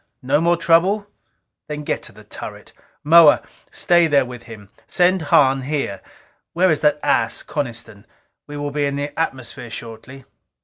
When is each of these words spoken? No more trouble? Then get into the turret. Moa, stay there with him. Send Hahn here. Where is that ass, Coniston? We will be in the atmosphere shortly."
No 0.23 0.41
more 0.41 0.57
trouble? 0.57 1.05
Then 1.67 1.83
get 1.83 1.97
into 2.09 2.11
the 2.13 2.23
turret. 2.23 2.73
Moa, 3.03 3.43
stay 3.69 4.07
there 4.07 4.25
with 4.25 4.41
him. 4.49 4.69
Send 4.87 5.21
Hahn 5.29 5.61
here. 5.61 6.01
Where 6.53 6.71
is 6.71 6.81
that 6.81 6.99
ass, 7.03 7.43
Coniston? 7.43 8.07
We 8.47 8.57
will 8.57 8.71
be 8.71 8.87
in 8.87 8.95
the 8.95 9.11
atmosphere 9.19 9.69
shortly." 9.69 10.25